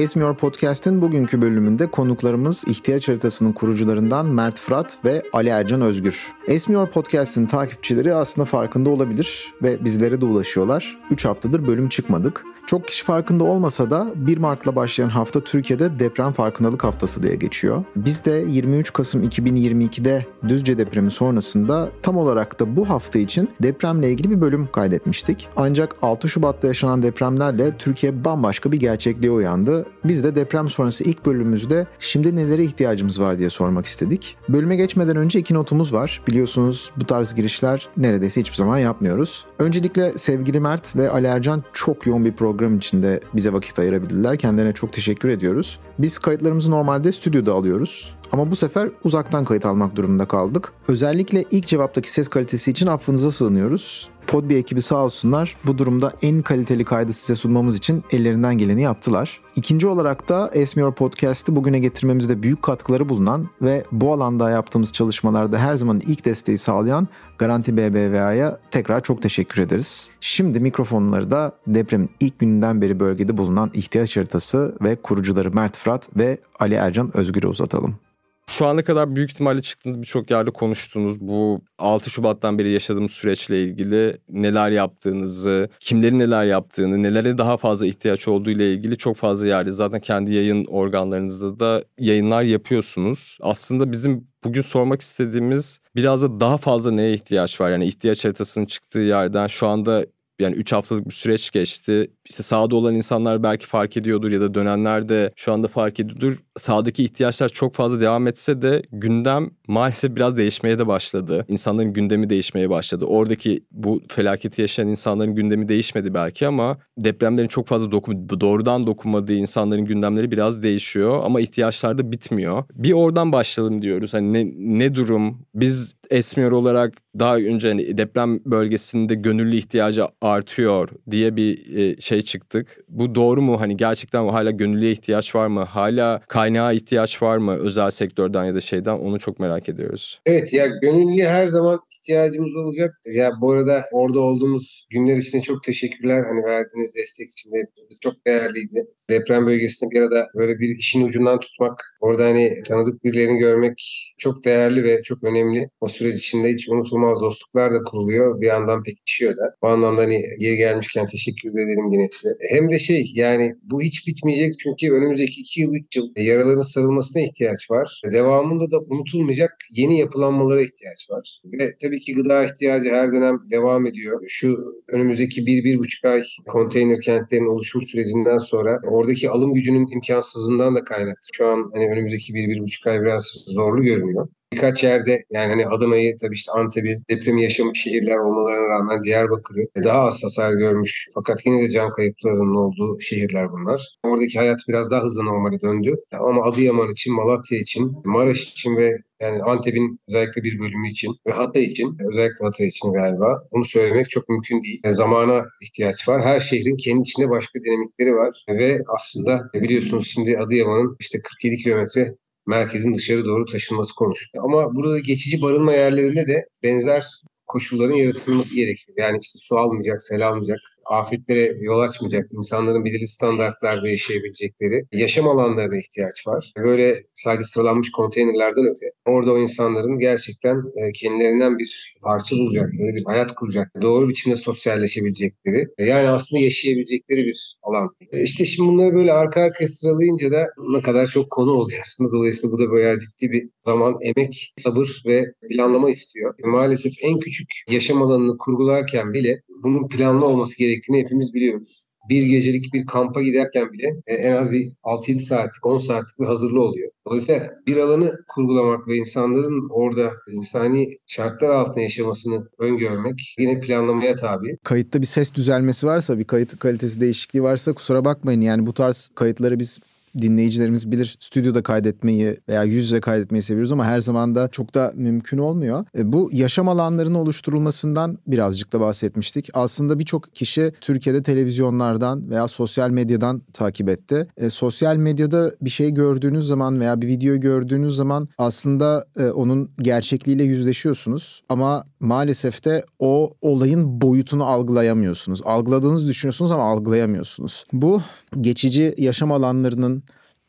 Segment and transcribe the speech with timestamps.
[0.00, 6.32] Esmiyor Podcast'in bugünkü bölümünde konuklarımız ihtiyaç haritasının kurucularından Mert Fırat ve Ali Ercan Özgür.
[6.48, 10.98] Esmiyor Podcast'in takipçileri aslında farkında olabilir ve bizlere de ulaşıyorlar.
[11.10, 12.44] 3 haftadır bölüm çıkmadık.
[12.66, 17.84] Çok kişi farkında olmasa da 1 Mart'la başlayan hafta Türkiye'de deprem farkındalık haftası diye geçiyor.
[17.96, 24.10] Biz de 23 Kasım 2022'de Düzce depremi sonrasında tam olarak da bu hafta için depremle
[24.10, 25.48] ilgili bir bölüm kaydetmiştik.
[25.56, 29.86] Ancak 6 Şubat'ta yaşanan depremlerle Türkiye bambaşka bir gerçekliğe uyandı.
[30.04, 34.36] Biz de deprem sonrası ilk bölümümüzde şimdi nelere ihtiyacımız var diye sormak istedik.
[34.48, 36.20] Bölüme geçmeden önce iki notumuz var.
[36.26, 39.46] Biliyorsunuz bu tarz girişler neredeyse hiçbir zaman yapmıyoruz.
[39.58, 44.38] Öncelikle sevgili Mert ve Ali Ercan çok yoğun bir program içinde bize vakit ayırabildiler.
[44.38, 45.78] Kendilerine çok teşekkür ediyoruz.
[45.98, 48.14] Biz kayıtlarımızı normalde stüdyoda alıyoruz.
[48.32, 50.72] Ama bu sefer uzaktan kayıt almak durumunda kaldık.
[50.88, 54.10] Özellikle ilk cevaptaki ses kalitesi için affınıza sığınıyoruz.
[54.30, 59.40] Podbi ekibi sağ olsunlar bu durumda en kaliteli kaydı size sunmamız için ellerinden geleni yaptılar.
[59.56, 65.58] İkinci olarak da Esmiyor Podcast'ı bugüne getirmemizde büyük katkıları bulunan ve bu alanda yaptığımız çalışmalarda
[65.58, 70.10] her zaman ilk desteği sağlayan Garanti BBVA'ya tekrar çok teşekkür ederiz.
[70.20, 76.16] Şimdi mikrofonları da depremin ilk gününden beri bölgede bulunan ihtiyaç haritası ve kurucuları Mert Fırat
[76.16, 78.09] ve Ali Ercan Özgür'e uzatalım.
[78.50, 81.20] Şu ana kadar büyük ihtimalle çıktığınız birçok yerde konuştunuz.
[81.20, 87.86] Bu 6 Şubat'tan beri yaşadığımız süreçle ilgili neler yaptığınızı, kimlerin neler yaptığını, nelere daha fazla
[87.86, 93.38] ihtiyaç olduğu ile ilgili çok fazla yerde zaten kendi yayın organlarınızda da yayınlar yapıyorsunuz.
[93.40, 97.70] Aslında bizim bugün sormak istediğimiz biraz da daha fazla neye ihtiyaç var?
[97.70, 100.06] Yani ihtiyaç haritasının çıktığı yerden şu anda
[100.40, 102.10] yani 3 haftalık bir süreç geçti.
[102.30, 106.36] İşte sahada olan insanlar belki fark ediyordur ya da dönenler de şu anda fark ediyordur.
[106.56, 111.44] Sahadaki ihtiyaçlar çok fazla devam etse de gündem maalesef biraz değişmeye de başladı.
[111.48, 113.04] İnsanların gündemi değişmeye başladı.
[113.04, 119.34] Oradaki bu felaketi yaşayan insanların gündemi değişmedi belki ama depremlerin çok fazla dokun doğrudan dokunmadığı
[119.34, 122.64] insanların gündemleri biraz değişiyor ama ihtiyaçlar da bitmiyor.
[122.74, 124.14] Bir oradan başlayalım diyoruz.
[124.14, 125.38] Hani ne, ne durum?
[125.54, 132.26] Biz Esmiyor olarak daha önce hani deprem bölgesinde gönüllü ihtiyacı artıyor diye bir e, şey
[132.26, 132.84] çıktık.
[132.88, 133.60] Bu doğru mu?
[133.60, 135.64] Hani gerçekten hala gönüllüye ihtiyaç var mı?
[135.64, 138.98] Hala kaynağa ihtiyaç var mı özel sektörden ya da şeyden?
[138.98, 140.20] Onu çok merak ediyoruz.
[140.26, 142.94] Evet ya gönüllüye her zaman ihtiyacımız olacak.
[143.14, 146.22] Ya bu arada orada olduğumuz günler için çok teşekkürler.
[146.28, 147.56] Hani verdiğiniz destek için de
[148.00, 148.86] çok değerliydi.
[149.10, 154.44] Deprem bölgesinde bir arada böyle bir işin ucundan tutmak, orada hani tanıdık birilerini görmek çok
[154.44, 155.68] değerli ve çok önemli.
[155.80, 158.40] O süreç içinde hiç unutulmaz dostluklar da kuruluyor.
[158.40, 159.54] Bir yandan pekişiyor da.
[159.62, 162.34] Bu anlamda hani yeri gelmişken teşekkür ederim yine size.
[162.50, 167.22] Hem de şey yani bu hiç bitmeyecek çünkü önümüzdeki iki yıl, üç yıl yaraların sarılmasına
[167.22, 168.00] ihtiyaç var.
[168.12, 171.40] Devamında da unutulmayacak yeni yapılanmalara ihtiyaç var.
[171.44, 174.22] Ve tabii ki gıda ihtiyacı her dönem devam ediyor.
[174.28, 180.74] Şu önümüzdeki bir, bir buçuk ay konteyner kentlerin oluşum sürecinden sonra oradaki alım gücünün imkansızlığından
[180.74, 181.28] da kaynaklı.
[181.32, 184.28] Şu an hani önümüzdeki bir, bir buçuk ay biraz zorlu görünüyor.
[184.52, 190.00] Birkaç yerde yani hani Adana'yı tabii işte Antep'i depremi yaşamış şehirler olmalarına rağmen Diyarbakır'ı daha
[190.00, 193.88] az hasar görmüş fakat yine de can kayıplarının olduğu şehirler bunlar.
[194.04, 195.94] Oradaki hayat biraz daha hızlı normale döndü.
[196.12, 201.32] Ama Adıyaman için, Malatya için, Maraş için ve yani Antep'in özellikle bir bölümü için ve
[201.32, 204.80] Hatay için, özellikle Hatay için galiba bunu söylemek çok mümkün değil.
[204.84, 206.22] Yani zamana ihtiyaç var.
[206.22, 212.14] Her şehrin kendi içinde başka dinamikleri var ve aslında biliyorsunuz şimdi Adıyaman'ın işte 47 kilometre
[212.50, 214.44] merkezin dışarı doğru taşınması konuşuluyor.
[214.44, 217.04] Ama burada geçici barınma yerlerinde de benzer
[217.46, 218.98] koşulların yaratılması gerekiyor.
[218.98, 225.78] Yani işte su almayacak, sel almayacak, afetlere yol açmayacak, insanların belirli standartlarda yaşayabilecekleri yaşam alanlarına
[225.78, 226.52] ihtiyaç var.
[226.64, 233.04] Böyle sadece sıralanmış konteynerlerden öte orada o insanların gerçekten e, kendilerinden bir parça bulacakları, bir
[233.04, 237.88] hayat kuracakları, doğru biçimde sosyalleşebilecekleri, e, yani aslında yaşayabilecekleri bir alan.
[238.12, 242.12] E, işte şimdi bunları böyle arka arkaya sıralayınca da ne kadar çok konu oluyor aslında.
[242.12, 246.34] Dolayısıyla bu da bayağı ciddi bir zaman, emek, sabır ve planlama istiyor.
[246.44, 251.90] Maalesef en küçük yaşam alanını kurgularken bile bunun planlı olması gerektiğini hepimiz biliyoruz.
[252.08, 256.26] Bir gecelik bir kampa giderken bile e, en az bir 6-7 saatlik, 10 saatlik bir
[256.26, 256.90] hazırlığı oluyor.
[257.06, 264.56] Dolayısıyla bir alanı kurgulamak ve insanların orada insani şartlar altında yaşamasını öngörmek yine planlamaya tabi.
[264.64, 268.40] Kayıtta bir ses düzelmesi varsa, bir kayıt kalitesi değişikliği varsa kusura bakmayın.
[268.40, 269.78] Yani bu tarz kayıtları biz
[270.18, 274.92] dinleyicilerimiz bilir stüdyoda kaydetmeyi veya yüz yüze kaydetmeyi seviyoruz ama her zaman da çok da
[274.94, 275.84] mümkün olmuyor.
[275.98, 279.50] E, bu yaşam alanlarının oluşturulmasından birazcık da bahsetmiştik.
[279.54, 284.28] Aslında birçok kişi Türkiye'de televizyonlardan veya sosyal medyadan takip etti.
[284.36, 289.70] E, sosyal medyada bir şey gördüğünüz zaman veya bir video gördüğünüz zaman aslında e, onun
[289.78, 295.40] gerçekliğiyle yüzleşiyorsunuz ama maalesef de o olayın boyutunu algılayamıyorsunuz.
[295.44, 297.64] Algıladığınızı düşünüyorsunuz ama algılayamıyorsunuz.
[297.72, 298.02] Bu
[298.40, 299.99] geçici yaşam alanlarının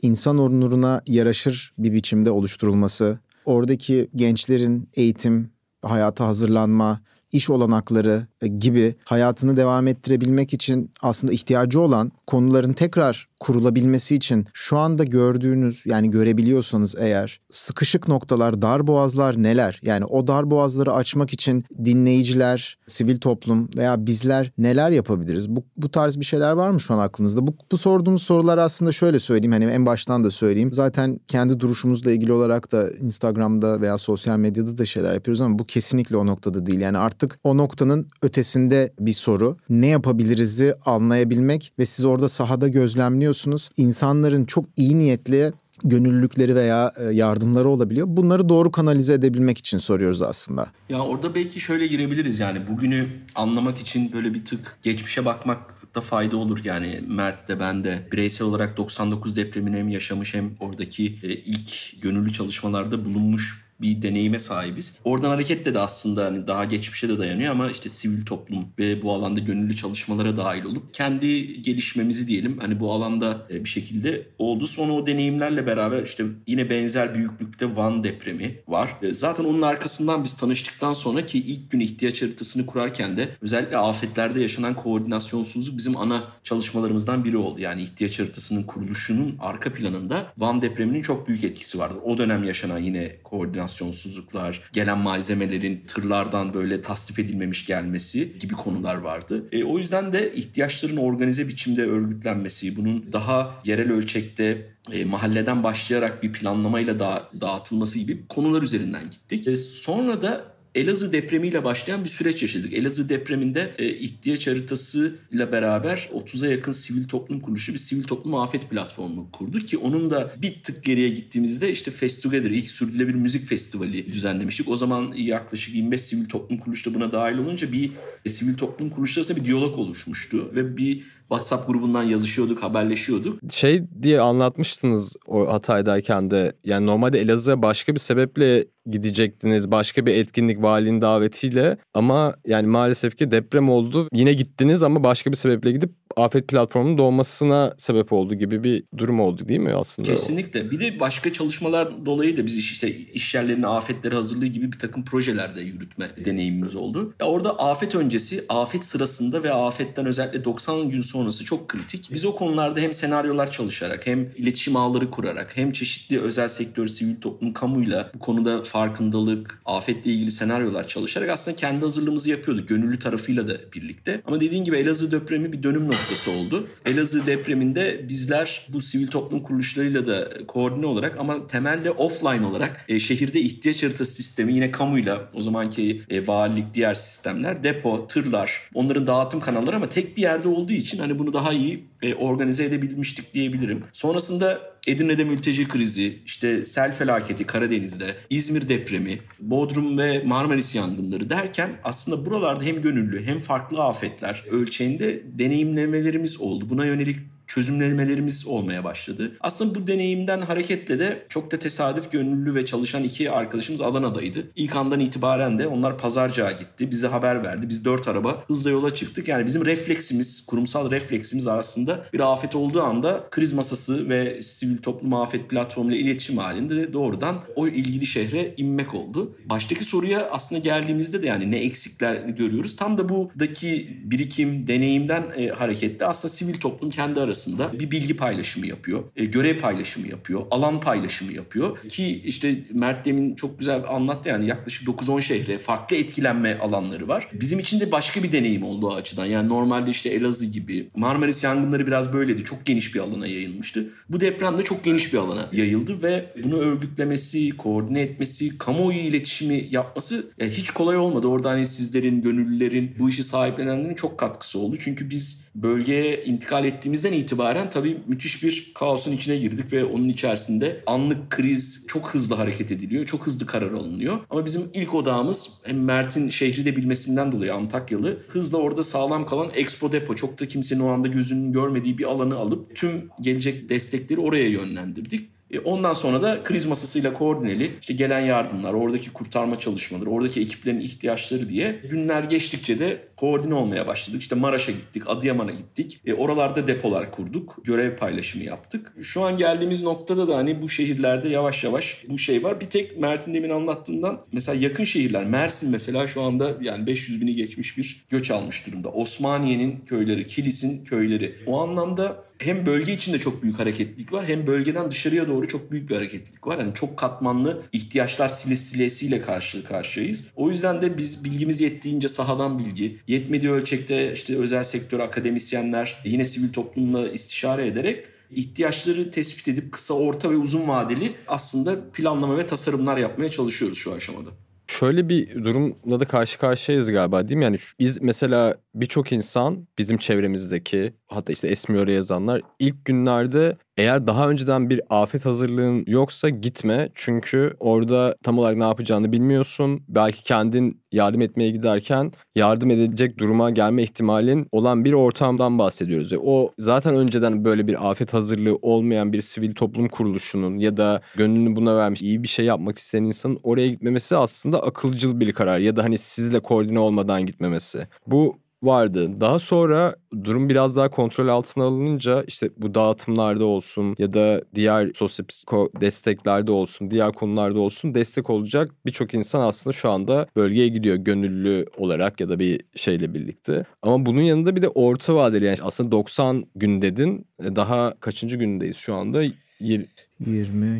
[0.01, 5.51] insan onuruna yaraşır bir biçimde oluşturulması, oradaki gençlerin eğitim,
[5.81, 7.01] hayata hazırlanma,
[7.31, 8.27] iş olanakları
[8.59, 15.83] gibi hayatını devam ettirebilmek için aslında ihtiyacı olan konuların tekrar kurulabilmesi için şu anda gördüğünüz
[15.85, 19.79] yani görebiliyorsanız eğer sıkışık noktalar, dar boğazlar neler?
[19.83, 25.49] Yani o dar boğazları açmak için dinleyiciler, sivil toplum veya bizler neler yapabiliriz?
[25.49, 27.47] Bu, bu tarz bir şeyler var mı şu an aklınızda?
[27.47, 30.73] Bu, bu sorduğumuz sorular aslında şöyle söyleyeyim hani en baştan da söyleyeyim.
[30.73, 35.65] Zaten kendi duruşumuzla ilgili olarak da Instagram'da veya sosyal medyada da şeyler yapıyoruz ama bu
[35.65, 36.79] kesinlikle o noktada değil.
[36.79, 39.57] Yani artık o noktanın ötesinde bir soru.
[39.69, 43.69] Ne yapabiliriz'i anlayabilmek ve siz orada sahada gözlemliyorsunuz.
[43.77, 45.53] İnsanların çok iyi niyetli
[45.83, 48.07] gönüllülükleri veya e, yardımları olabiliyor.
[48.09, 50.67] Bunları doğru kanalize edebilmek için soruyoruz aslında.
[50.89, 56.01] Ya orada belki şöyle girebiliriz yani bugünü anlamak için böyle bir tık geçmişe bakmak da
[56.01, 56.59] fayda olur.
[56.63, 62.01] Yani Mert de ben de bireysel olarak 99 depremini hem yaşamış hem oradaki e, ilk
[62.01, 64.95] gönüllü çalışmalarda bulunmuş bir deneyime sahibiz.
[65.03, 69.13] Oradan hareketle de aslında hani daha geçmişe de dayanıyor ama işte sivil toplum ve bu
[69.13, 74.67] alanda gönüllü çalışmalara dahil olup kendi gelişmemizi diyelim hani bu alanda e, bir şekilde oldu.
[74.67, 78.95] Sonra o deneyimlerle beraber işte yine benzer büyüklükte Van depremi var.
[79.01, 83.77] E, zaten onun arkasından biz tanıştıktan sonra ki ilk gün ihtiyaç haritasını kurarken de özellikle
[83.77, 87.59] afetlerde yaşanan koordinasyonsuzluk bizim ana çalışmalarımızdan biri oldu.
[87.59, 91.97] Yani ihtiyaç haritasının kuruluşunun arka planında Van depreminin çok büyük etkisi vardır.
[92.03, 98.95] O dönem yaşanan yine koordinasyon koordinasyonsuzluklar, gelen malzemelerin tırlardan böyle tasnif edilmemiş gelmesi gibi konular
[98.95, 99.45] vardı.
[99.51, 106.23] E, o yüzden de ihtiyaçların organize biçimde örgütlenmesi, bunun daha yerel ölçekte e, mahalleden başlayarak
[106.23, 109.47] bir planlamayla da, dağıtılması gibi konular üzerinden gittik.
[109.47, 112.73] E, sonra da Elazığ depremiyle başlayan bir süreç yaşadık.
[112.73, 118.69] Elazığ depreminde e, ihtiyaç haritasıyla beraber 30'a yakın sivil toplum kuruluşu bir sivil toplum afet
[118.69, 124.13] platformu kurdu ki onun da bir tık geriye gittiğimizde işte Fest ilk sürdürülebilir müzik festivali
[124.13, 124.69] düzenlemiştik.
[124.69, 127.91] O zaman yaklaşık 25 sivil toplum kuruluşu da buna dahil olunca bir
[128.25, 133.53] e, sivil toplum kuruluşları arasında bir diyalog oluşmuştu ve bir WhatsApp grubundan yazışıyorduk, haberleşiyorduk.
[133.53, 139.71] Şey diye anlatmıştınız o Hatay'dayken de yani normalde Elazığ'a başka bir sebeple gidecektiniz.
[139.71, 144.07] Başka bir etkinlik valinin davetiyle ama yani maalesef ki deprem oldu.
[144.13, 149.19] Yine gittiniz ama başka bir sebeple gidip afet platformunun doğmasına sebep oldu gibi bir durum
[149.19, 150.07] oldu değil mi aslında?
[150.09, 150.71] Kesinlikle.
[150.71, 155.05] Bir de başka çalışmalar dolayı da biz işte iş yerlerinin afetleri hazırlığı gibi bir takım
[155.05, 157.13] projelerde yürütme deneyimimiz oldu.
[157.21, 162.09] Ya orada afet öncesi, afet sırasında ve afetten özellikle 90 gün sonrası çok kritik.
[162.11, 167.21] Biz o konularda hem senaryolar çalışarak hem iletişim ağları kurarak hem çeşitli özel sektör, sivil
[167.21, 172.67] toplum, kamuyla bu konuda farkındalık, afetle ilgili senaryolar çalışarak aslında kendi hazırlığımızı yapıyorduk.
[172.67, 174.21] Gönüllü tarafıyla da birlikte.
[174.25, 176.67] Ama dediğin gibi Elazığ depremi bir dönüm noktası oldu.
[176.85, 182.99] Elazığ depreminde bizler bu sivil toplum kuruluşlarıyla da koordine olarak ama temelde offline olarak e,
[182.99, 189.07] şehirde ihtiyaç haritası sistemi yine kamuyla o zamanki e, valilik diğer sistemler depo, tırlar onların
[189.07, 193.33] dağıtım kanalları ama tek bir yerde olduğu için hani bunu daha iyi e, organize edebilmiştik
[193.33, 193.83] diyebilirim.
[193.93, 201.69] Sonrasında Edirne'de mülteci krizi, işte sel felaketi Karadeniz'de, İzmir depremi, Bodrum ve Marmaris yangınları derken
[201.83, 206.69] aslında buralarda hem gönüllü hem farklı afetler ölçeğinde deneyimlemelerimiz oldu.
[206.69, 207.17] Buna yönelik
[207.53, 209.31] çözümlemelerimiz olmaya başladı.
[209.41, 214.51] Aslında bu deneyimden hareketle de çok da tesadüf gönüllü ve çalışan iki arkadaşımız Adana'daydı.
[214.55, 216.91] İlk andan itibaren de onlar pazarcığa gitti.
[216.91, 217.69] Bize haber verdi.
[217.69, 219.27] Biz dört araba hızla yola çıktık.
[219.27, 225.13] Yani bizim refleksimiz, kurumsal refleksimiz aslında bir afet olduğu anda kriz masası ve sivil toplum
[225.13, 229.37] afet platformuyla iletişim halinde de doğrudan o ilgili şehre inmek oldu.
[229.45, 232.75] Baştaki soruya aslında geldiğimizde de yani ne eksikler görüyoruz.
[232.75, 238.15] Tam da buradaki birikim, deneyimden e, hareketle aslında sivil toplum kendi arasında arasında bir bilgi
[238.15, 239.03] paylaşımı yapıyor.
[239.15, 240.41] E, görev paylaşımı yapıyor.
[240.51, 241.77] Alan paylaşımı yapıyor.
[241.89, 247.27] Ki işte Mert demin çok güzel anlattı yani yaklaşık 9-10 şehre farklı etkilenme alanları var.
[247.33, 249.25] Bizim için de başka bir deneyim oldu o açıdan.
[249.25, 252.43] Yani normalde işte Elazığ gibi Marmaris yangınları biraz böyleydi.
[252.43, 253.89] Çok geniş bir alana yayılmıştı.
[254.09, 259.67] Bu deprem de çok geniş bir alana yayıldı ve bunu örgütlemesi, koordine etmesi, kamuoyu iletişimi
[259.71, 261.27] yapması yani hiç kolay olmadı.
[261.27, 264.75] Orada hani sizlerin, gönüllülerin, bu işi sahiplenenlerin çok katkısı oldu.
[264.79, 270.83] Çünkü biz bölgeye intikal ettiğimizden itibaren tabii müthiş bir kaosun içine girdik ve onun içerisinde
[270.85, 273.05] anlık kriz çok hızlı hareket ediliyor.
[273.05, 274.19] Çok hızlı karar alınıyor.
[274.29, 279.51] Ama bizim ilk odağımız hem Mert'in şehri de bilmesinden dolayı Antakyalı hızla orada sağlam kalan
[279.53, 280.15] Expo Depo.
[280.15, 285.29] Çok da kimsenin o anda gözünün görmediği bir alanı alıp tüm gelecek destekleri oraya yönlendirdik.
[285.51, 290.79] E, ondan sonra da kriz masasıyla koordineli işte gelen yardımlar, oradaki kurtarma çalışmaları, oradaki ekiplerin
[290.79, 294.21] ihtiyaçları diye günler geçtikçe de koordine olmaya başladık.
[294.21, 296.01] İşte Maraş'a gittik, Adıyaman'a gittik.
[296.05, 298.93] E, oralarda depolar kurduk, görev paylaşımı yaptık.
[299.01, 302.61] Şu an geldiğimiz noktada da hani bu şehirlerde yavaş yavaş bu şey var.
[302.61, 307.35] Bir tek Mert'in demin anlattığından mesela yakın şehirler, Mersin mesela şu anda yani 500 bini
[307.35, 308.89] geçmiş bir göç almış durumda.
[308.89, 311.35] Osmaniye'nin köyleri, Kilis'in köyleri.
[311.47, 315.89] O anlamda hem bölge içinde çok büyük hareketlilik var hem bölgeden dışarıya doğru çok büyük
[315.89, 316.57] bir hareketlilik var.
[316.57, 320.23] Yani çok katmanlı ihtiyaçlar silsilesiyle karşı karşıyayız.
[320.35, 326.23] O yüzden de biz bilgimiz yettiğince sahadan bilgi, yetmediği ölçekte işte özel sektör, akademisyenler, yine
[326.23, 332.45] sivil toplumla istişare ederek ihtiyaçları tespit edip kısa, orta ve uzun vadeli aslında planlama ve
[332.45, 334.29] tasarımlar yapmaya çalışıyoruz şu aşamada.
[334.67, 337.43] Şöyle bir durumla da karşı karşıyayız galiba değil mi?
[337.43, 344.29] Yani biz mesela birçok insan bizim çevremizdeki hatta işte Esmiyor'a yazanlar ilk günlerde eğer daha
[344.29, 346.89] önceden bir afet hazırlığın yoksa gitme.
[346.95, 349.83] Çünkü orada tam olarak ne yapacağını bilmiyorsun.
[349.87, 356.11] Belki kendin yardım etmeye giderken yardım edecek duruma gelme ihtimalin olan bir ortamdan bahsediyoruz.
[356.11, 361.01] Ve o zaten önceden böyle bir afet hazırlığı olmayan bir sivil toplum kuruluşunun ya da
[361.15, 365.59] gönlünü buna vermiş iyi bir şey yapmak isteyen insanın oraya gitmemesi aslında akılcıl bir karar.
[365.59, 367.87] Ya da hani sizle koordine olmadan gitmemesi.
[368.07, 369.21] Bu vardı.
[369.21, 374.91] Daha sonra durum biraz daha kontrol altına alınınca işte bu dağıtımlarda olsun ya da diğer
[374.93, 380.95] sosyopsiko desteklerde olsun, diğer konularda olsun destek olacak birçok insan aslında şu anda bölgeye gidiyor
[380.95, 383.65] gönüllü olarak ya da bir şeyle birlikte.
[383.81, 387.25] Ama bunun yanında bir de orta vadeli yani aslında 90 gün dedin.
[387.43, 389.23] E, daha kaçıncı gündeyiz şu anda?
[389.59, 389.85] 20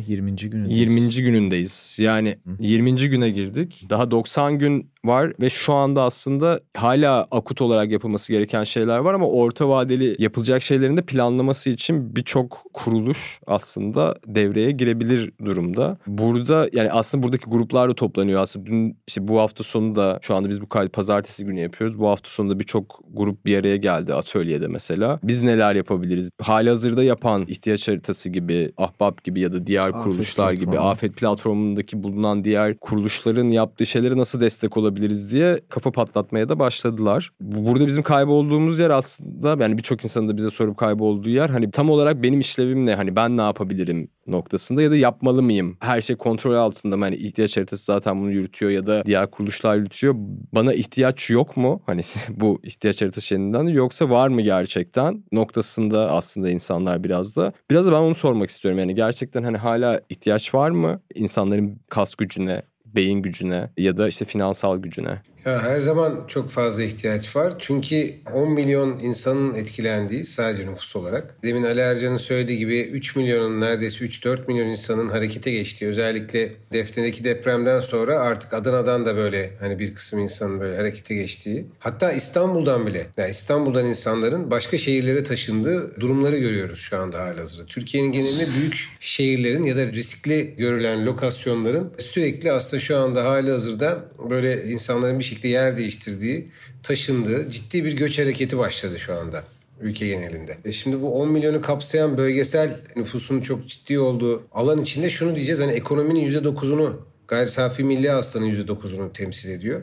[0.08, 0.36] 20.
[0.36, 0.78] günündeyiz.
[0.78, 1.24] 20.
[1.24, 1.96] günündeyiz.
[2.00, 2.50] Yani Hı.
[2.60, 2.96] 20.
[2.96, 3.86] güne girdik.
[3.90, 9.14] Daha 90 gün var ve şu anda aslında hala akut olarak yapılması gereken şeyler var
[9.14, 15.98] ama orta vadeli yapılacak şeylerin de planlaması için birçok kuruluş aslında devreye girebilir durumda.
[16.06, 18.40] Burada yani aslında buradaki gruplar da toplanıyor.
[18.40, 21.98] Aslında dün işte bu hafta sonu da şu anda biz bu kaydı pazartesi günü yapıyoruz.
[21.98, 25.20] Bu hafta sonunda birçok grup bir araya geldi atölyede mesela.
[25.22, 26.30] Biz neler yapabiliriz?
[26.42, 30.70] Hali hazırda yapan ihtiyaç haritası gibi, ahbap gibi ya da diğer afet kuruluşlar platformu.
[30.72, 36.48] gibi afet platformundaki bulunan diğer kuruluşların yaptığı şeylere nasıl destek olabilir yapabiliriz diye kafa patlatmaya
[36.48, 37.32] da başladılar.
[37.40, 41.90] Burada bizim kaybolduğumuz yer aslında yani birçok insanın da bize sorup kaybolduğu yer hani tam
[41.90, 42.94] olarak benim işlevim ne?
[42.94, 45.76] Hani ben ne yapabilirim noktasında ya da yapmalı mıyım?
[45.80, 47.04] Her şey kontrol altında mı?
[47.04, 50.14] Hani ihtiyaç haritası zaten bunu yürütüyor ya da diğer kuruluşlar yürütüyor.
[50.52, 51.82] Bana ihtiyaç yok mu?
[51.86, 55.24] Hani bu ihtiyaç haritası şeyinden yoksa var mı gerçekten?
[55.32, 57.52] Noktasında aslında insanlar biraz da.
[57.70, 58.80] Biraz da ben onu sormak istiyorum.
[58.80, 61.00] Yani gerçekten hani hala ihtiyaç var mı?
[61.14, 62.62] insanların kas gücüne,
[62.94, 65.22] beyin gücüne ya da işte finansal gücüne.
[65.44, 67.54] Ya her zaman çok fazla ihtiyaç var.
[67.58, 71.42] Çünkü 10 milyon insanın etkilendiği sadece nüfus olarak.
[71.42, 77.24] Demin Ali Ercan'ın söylediği gibi 3 milyonun neredeyse 3-4 milyon insanın harekete geçtiği özellikle Defne'deki
[77.24, 81.66] depremden sonra artık Adana'dan da böyle hani bir kısım insanın böyle harekete geçtiği.
[81.78, 87.66] Hatta İstanbul'dan bile yani İstanbul'dan insanların başka şehirlere taşındığı durumları görüyoruz şu anda halihazırda.
[87.66, 94.64] Türkiye'nin genelinde büyük şehirlerin ya da riskli görülen lokasyonların sürekli aslında şu anda halihazırda böyle
[94.64, 96.48] insanların bir şekilde yer değiştirdiği,
[96.82, 99.44] taşındığı ciddi bir göç hareketi başladı şu anda
[99.80, 100.56] ülke genelinde.
[100.64, 105.60] E şimdi bu 10 milyonu kapsayan bölgesel nüfusun çok ciddi olduğu alan içinde şunu diyeceğiz.
[105.60, 106.92] Hani ekonominin %9'unu
[107.28, 109.82] gayri safi milli hasılanın %9'unu temsil ediyor.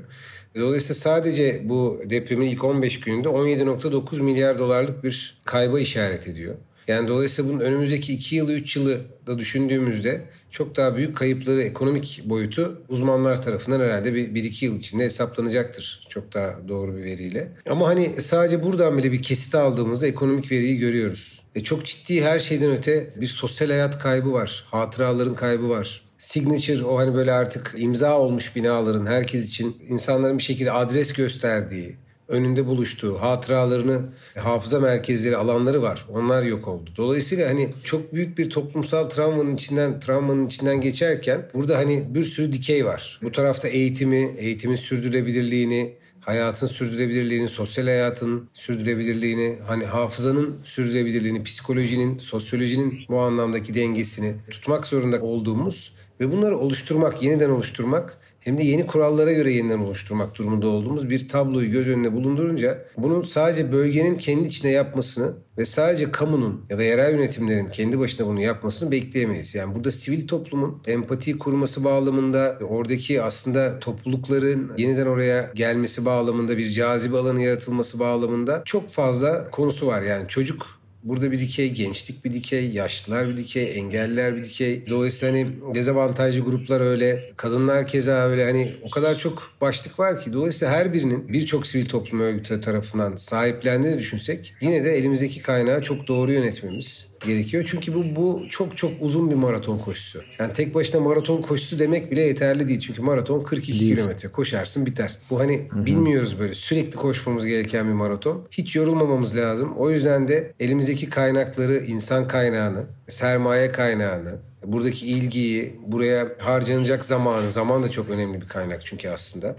[0.56, 6.56] Dolayısıyla sadece bu depremin ilk 15 gününde 17.9 milyar dolarlık bir kayba işaret ediyor.
[6.89, 12.22] Yani dolayısıyla bunun önümüzdeki 2 yılı 3 yılı da düşündüğümüzde çok daha büyük kayıpları ekonomik
[12.25, 16.05] boyutu uzmanlar tarafından herhalde bir, bir iki yıl içinde hesaplanacaktır.
[16.10, 17.51] Çok daha doğru bir veriyle.
[17.69, 21.41] Ama hani sadece buradan bile bir kesit aldığımızda ekonomik veriyi görüyoruz.
[21.55, 24.65] E çok ciddi her şeyden öte bir sosyal hayat kaybı var.
[24.72, 30.43] Hatıraların kaybı var signature o hani böyle artık imza olmuş binaların herkes için insanların bir
[30.43, 31.96] şekilde adres gösterdiği,
[32.30, 34.02] önünde buluştuğu, hatıralarını,
[34.38, 36.06] hafıza merkezleri, alanları var.
[36.14, 36.90] Onlar yok oldu.
[36.98, 42.54] Dolayısıyla hani çok büyük bir toplumsal travmanın içinden travmanın içinden geçerken burada hani bir sürü
[42.54, 43.20] dikey var.
[43.24, 53.00] Bu tarafta eğitimi, eğitimin sürdürülebilirliğini, hayatın sürdürülebilirliğini, sosyal hayatın sürdürülebilirliğini, hani hafızanın sürdürülebilirliğini, psikolojinin, sosyolojinin
[53.10, 59.34] bu anlamdaki dengesini tutmak zorunda olduğumuz ve bunları oluşturmak, yeniden oluşturmak hem de yeni kurallara
[59.34, 64.72] göre yeniden oluşturmak durumunda olduğumuz bir tabloyu göz önüne bulundurunca bunun sadece bölgenin kendi içine
[64.72, 69.55] yapmasını ve sadece kamunun ya da yerel yönetimlerin kendi başına bunu yapmasını bekleyemeyiz.
[69.55, 76.69] Yani burada sivil toplumun empati kurması bağlamında oradaki aslında toplulukların yeniden oraya gelmesi bağlamında bir
[76.69, 80.01] cazibe alanı yaratılması bağlamında çok fazla konusu var.
[80.01, 84.88] Yani çocuk Burada bir dikey, gençlik bir dikey, yaşlılar bir dikey, engelliler bir dikey.
[84.89, 90.34] Dolayısıyla hani dezavantajlı gruplar öyle, kadınlar keza öyle hani o kadar çok başlık var ki.
[90.34, 96.08] Dolayısıyla her birinin birçok sivil toplum örgütü tarafından sahiplendiğini düşünsek yine de elimizdeki kaynağı çok
[96.08, 97.68] doğru yönetmemiz gerekiyor.
[97.72, 100.22] Çünkü bu, bu çok çok uzun bir maraton koşusu.
[100.40, 102.80] Yani tek başına maraton koşusu demek bile yeterli değil.
[102.80, 103.96] Çünkü maraton 42 değil.
[103.96, 104.30] kilometre.
[104.30, 105.18] Koşarsın biter.
[105.30, 105.86] Bu hani Hı-hı.
[105.86, 108.48] bilmiyoruz böyle sürekli koşmamız gereken bir maraton.
[108.52, 109.74] Hiç yorulmamamız lazım.
[109.78, 114.36] O yüzden de elimizdeki kaynakları, insan kaynağını, sermaye kaynağını,
[114.66, 119.56] buradaki ilgiyi, buraya harcanacak zamanı, zaman da çok önemli bir kaynak çünkü aslında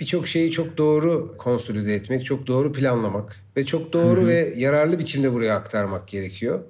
[0.00, 4.26] birçok şeyi çok doğru konsolide etmek, çok doğru planlamak ve çok doğru Hı-hı.
[4.28, 6.60] ve yararlı biçimde buraya aktarmak gerekiyor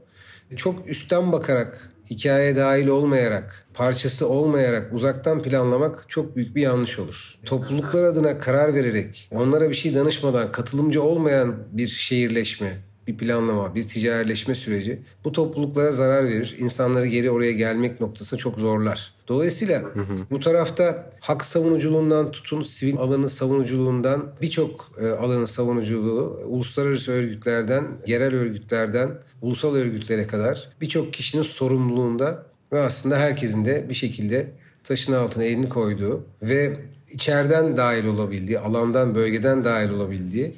[0.57, 7.35] çok üstten bakarak, hikaye dahil olmayarak, parçası olmayarak uzaktan planlamak çok büyük bir yanlış olur.
[7.45, 12.79] Topluluklar adına karar vererek, onlara bir şey danışmadan katılımcı olmayan bir şehirleşme,
[13.09, 16.57] bir planlama, bir ticarileşme süreci bu topluluklara zarar verir.
[16.59, 19.15] İnsanları geri oraya gelmek noktasını çok zorlar.
[19.29, 20.17] Dolayısıyla hı hı.
[20.31, 28.35] bu tarafta hak savunuculuğundan tutun sivil alanın savunuculuğundan birçok e, alanın savunuculuğu uluslararası örgütlerden, yerel
[28.35, 29.11] örgütlerden,
[29.43, 34.51] ulusal örgütlere kadar birçok kişinin sorumluluğunda ve aslında herkesin de bir şekilde
[34.85, 36.77] taşın altına elini koyduğu ve
[37.11, 40.55] içeriden dahil olabildiği, alandan, bölgeden dahil olabildiği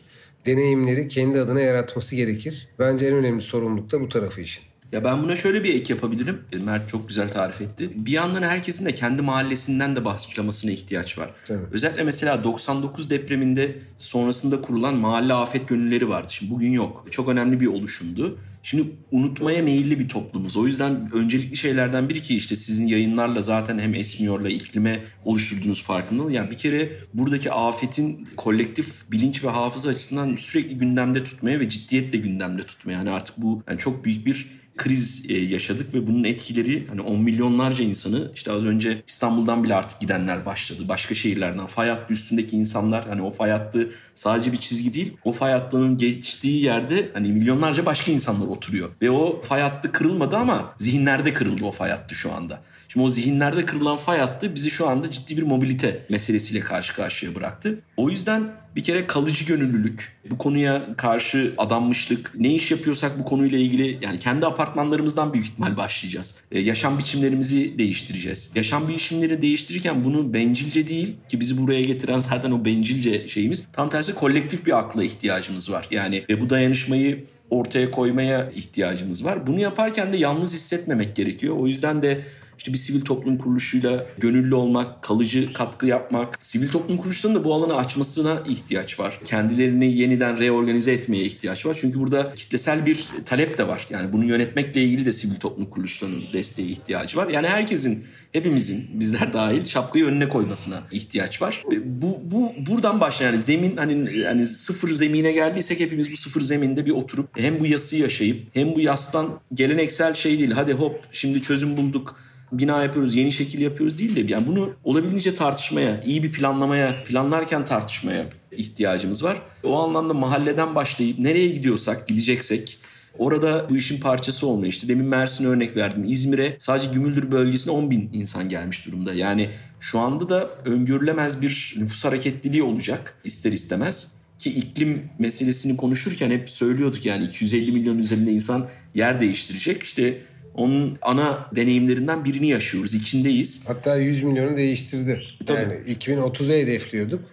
[0.47, 2.69] deneyimleri kendi adına yaratması gerekir.
[2.79, 4.70] Bence en önemli sorumluluk da bu tarafı için.
[4.93, 6.43] Ya ben buna şöyle bir ek yapabilirim.
[6.53, 7.91] E, Mert çok güzel tarif etti.
[7.95, 11.31] Bir yandan herkesin de kendi mahallesinden de başlamasına ihtiyaç var.
[11.47, 11.65] Tabii.
[11.73, 16.33] Özellikle mesela 99 depreminde sonrasında kurulan mahalle afet gönülleri vardı.
[16.33, 17.07] Şimdi bugün yok.
[17.11, 18.39] Çok önemli bir oluşumdu.
[18.63, 20.57] Şimdi unutmaya meyilli bir toplumuz.
[20.57, 26.33] O yüzden öncelikli şeylerden biri ki işte sizin yayınlarla zaten hem Esmiyor'la iklime oluşturduğunuz farkındalığı.
[26.33, 32.19] Yani bir kere buradaki afetin kolektif bilinç ve hafıza açısından sürekli gündemde tutmaya ve ciddiyetle
[32.19, 32.93] gündemde tutmaya.
[32.93, 37.23] Yani artık bu yani çok büyük bir kriz e, yaşadık ve bunun etkileri hani 10
[37.23, 40.89] milyonlarca insanı işte az önce İstanbul'dan bile artık gidenler başladı.
[40.89, 45.17] Başka şehirlerden fay hattı üstündeki insanlar hani o fay hattı sadece bir çizgi değil.
[45.25, 48.91] O fay hattının geçtiği yerde hani milyonlarca başka insanlar oturuyor.
[49.03, 52.63] Ve o fay hattı kırılmadı ama zihinlerde kırıldı o fay hattı şu anda.
[52.89, 57.35] Şimdi o zihinlerde kırılan fay hattı bizi şu anda ciddi bir mobilite meselesiyle karşı karşıya
[57.35, 57.81] bıraktı.
[57.97, 63.59] O yüzden bir kere kalıcı gönüllülük, bu konuya karşı adanmışlık, ne iş yapıyorsak bu konuyla
[63.59, 66.35] ilgili yani kendi apartmanlarımızdan büyük ihtimal başlayacağız.
[66.53, 68.51] Ee, yaşam biçimlerimizi değiştireceğiz.
[68.55, 73.65] Yaşam biçimlerini değiştirirken bunu bencilce değil ki bizi buraya getiren zaten o bencilce şeyimiz.
[73.73, 75.89] Tam tersi kolektif bir akla ihtiyacımız var.
[75.91, 79.47] Yani ve bu dayanışmayı ortaya koymaya ihtiyacımız var.
[79.47, 81.57] Bunu yaparken de yalnız hissetmemek gerekiyor.
[81.57, 82.21] O yüzden de
[82.61, 87.55] işte bir sivil toplum kuruluşuyla gönüllü olmak, kalıcı katkı yapmak, sivil toplum kuruluşlarının da bu
[87.55, 89.21] alanı açmasına ihtiyaç var.
[89.25, 91.77] Kendilerini yeniden reorganize etmeye ihtiyaç var.
[91.81, 93.87] Çünkü burada kitlesel bir talep de var.
[93.91, 97.29] Yani bunu yönetmekle ilgili de sivil toplum kuruluşlarının desteğe ihtiyacı var.
[97.29, 101.63] Yani herkesin, hepimizin, bizler dahil şapkayı önüne koymasına ihtiyaç var.
[101.85, 106.87] Bu, bu buradan başlayan yani zemin hani yani sıfır zemine geldiysek hepimiz bu sıfır zeminde
[106.87, 110.51] bir oturup hem bu yası yaşayıp hem bu yastan geleneksel şey değil.
[110.51, 112.17] Hadi hop şimdi çözüm bulduk
[112.53, 117.65] bina yapıyoruz, yeni şekil yapıyoruz değil de yani bunu olabildiğince tartışmaya, iyi bir planlamaya, planlarken
[117.65, 119.43] tartışmaya ihtiyacımız var.
[119.63, 122.81] O anlamda mahalleden başlayıp nereye gidiyorsak, gideceksek
[123.19, 126.05] Orada bu işin parçası olmaya işte demin Mersin'e örnek verdim.
[126.07, 129.15] İzmir'e sadece Gümüldür bölgesine 10 bin insan gelmiş durumda.
[129.15, 134.13] Yani şu anda da öngörülemez bir nüfus hareketliliği olacak ister istemez.
[134.39, 139.83] Ki iklim meselesini konuşurken hep söylüyorduk yani 250 milyon üzerinde insan yer değiştirecek.
[139.83, 140.21] İşte
[140.55, 142.95] onun ana deneyimlerinden birini yaşıyoruz.
[142.95, 143.63] içindeyiz.
[143.67, 145.23] Hatta 100 milyonu değiştirdi.
[145.47, 145.61] Tabii.
[145.61, 147.25] Yani 2030'a hedefliyorduk.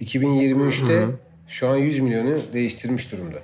[0.00, 1.06] 2023'te
[1.48, 3.38] şu an 100 milyonu değiştirmiş durumda.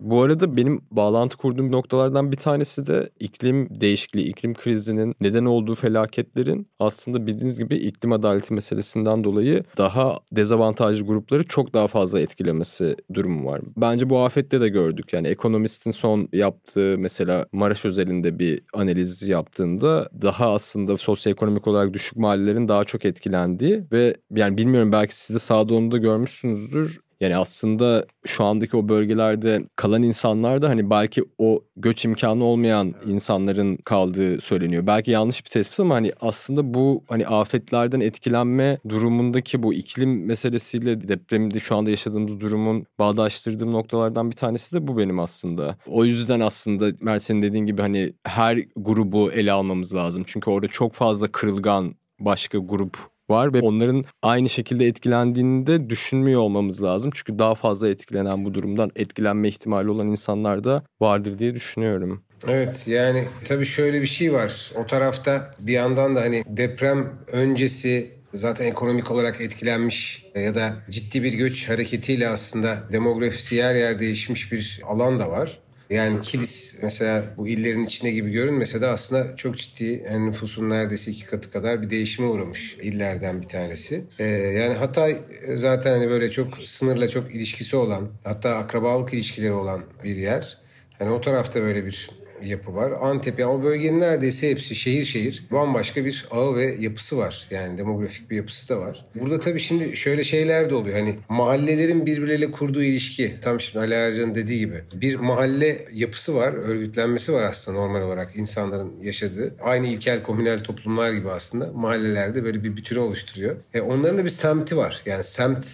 [0.00, 5.74] Bu arada benim bağlantı kurduğum noktalardan bir tanesi de iklim değişikliği, iklim krizinin neden olduğu
[5.74, 12.96] felaketlerin aslında bildiğiniz gibi iklim adaleti meselesinden dolayı daha dezavantajlı grupları çok daha fazla etkilemesi
[13.14, 13.60] durumu var.
[13.76, 15.12] Bence bu afette de gördük.
[15.12, 22.16] Yani ekonomistin son yaptığı mesela Maraş özelinde bir analiz yaptığında daha aslında sosyoekonomik olarak düşük
[22.16, 27.36] mahallelerin daha çok etkilendiği ve yani bilmiyorum belki siz de sağda onu da görmüşsünüzdür Yani
[27.36, 33.76] aslında şu andaki o bölgelerde kalan insanlar da hani belki o göç imkanı olmayan insanların
[33.76, 34.86] kaldığı söyleniyor.
[34.86, 41.08] Belki yanlış bir tespit ama hani aslında bu hani afetlerden etkilenme durumundaki bu iklim meselesiyle
[41.08, 45.76] depremde şu anda yaşadığımız durumun bağdaştırdığım noktalardan bir tanesi de bu benim aslında.
[45.86, 50.22] O yüzden aslında Mert senin dediğin gibi hani her grubu ele almamız lazım.
[50.26, 52.98] Çünkü orada çok fazla kırılgan başka grup
[53.30, 57.10] var ve onların aynı şekilde etkilendiğini de düşünmüyor olmamız lazım.
[57.14, 62.22] Çünkü daha fazla etkilenen bu durumdan etkilenme ihtimali olan insanlar da vardır diye düşünüyorum.
[62.48, 64.72] Evet yani tabii şöyle bir şey var.
[64.76, 71.22] O tarafta bir yandan da hani deprem öncesi zaten ekonomik olarak etkilenmiş ya da ciddi
[71.22, 75.58] bir göç hareketiyle aslında demografisi yer yer değişmiş bir alan da var.
[75.90, 81.10] Yani Kilis mesela bu illerin içine gibi görünmese de aslında çok ciddi yani nüfusun neredeyse
[81.10, 84.04] iki katı kadar bir değişime uğramış illerden bir tanesi.
[84.18, 85.18] Ee, yani Hatay
[85.54, 90.58] zaten hani böyle çok sınırla çok ilişkisi olan hatta akrabalık ilişkileri olan bir yer.
[91.00, 92.10] Yani o tarafta böyle bir
[92.44, 92.92] yapı var.
[93.00, 97.48] Antep yani o bölgenin neredeyse hepsi şehir şehir bambaşka bir ağı ve yapısı var.
[97.50, 99.06] Yani demografik bir yapısı da var.
[99.14, 100.98] Burada tabii şimdi şöyle şeyler de oluyor.
[100.98, 106.52] Hani mahallelerin birbirleriyle kurduğu ilişki tam şimdi Ali Ercan'ın dediği gibi bir mahalle yapısı var,
[106.52, 109.54] örgütlenmesi var aslında normal olarak insanların yaşadığı.
[109.62, 113.56] Aynı ilkel komünel toplumlar gibi aslında mahallelerde böyle bir bütünü oluşturuyor.
[113.74, 115.02] E onların da bir semti var.
[115.06, 115.66] Yani semt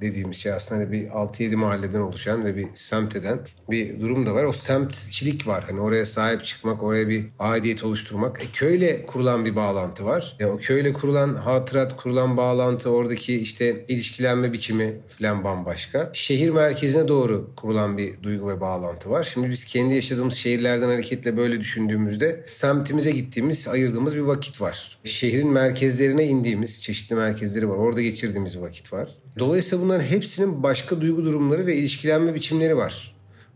[0.00, 3.38] dediğimiz şey aslında hani bir 6-7 mahalleden oluşan ve bir semt eden
[3.70, 4.44] bir durum da var.
[4.44, 5.64] O semtçilik var.
[5.64, 8.42] Hani oraya sahip çıkmak, oraya bir aidiyet oluşturmak.
[8.42, 10.36] E, köyle kurulan bir bağlantı var.
[10.40, 16.10] E, o köyle kurulan hatırat, kurulan bağlantı, oradaki işte ilişkilenme biçimi falan bambaşka.
[16.12, 19.30] Şehir merkezine doğru kurulan bir duygu ve bağlantı var.
[19.32, 24.98] Şimdi biz kendi yaşadığımız şehirlerden hareketle böyle düşündüğümüzde semtimize gittiğimiz, ayırdığımız bir vakit var.
[25.04, 27.76] Şehrin merkezlerine indiğimiz çeşitli merkezleri var.
[27.76, 29.10] Orada geçirdiğimiz vakit var.
[29.38, 33.14] Dolayısıyla bunların hepsinin başka duygu durumları ve ilişkilenme biçimleri var.